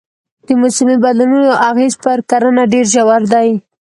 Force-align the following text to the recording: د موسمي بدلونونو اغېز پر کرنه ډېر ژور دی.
د 0.45 0.49
موسمي 0.61 0.95
بدلونونو 1.03 1.51
اغېز 1.69 1.93
پر 2.03 2.17
کرنه 2.29 2.63
ډېر 2.73 2.85
ژور 2.93 3.21
دی. 3.33 3.49